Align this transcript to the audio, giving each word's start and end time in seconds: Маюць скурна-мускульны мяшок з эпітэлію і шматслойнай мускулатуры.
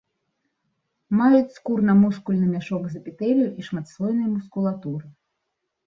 Маюць 1.19 1.55
скурна-мускульны 1.59 2.47
мяшок 2.55 2.83
з 2.97 3.01
эпітэлію 3.03 3.49
і 3.59 3.71
шматслойнай 3.71 4.27
мускулатуры. 4.35 5.05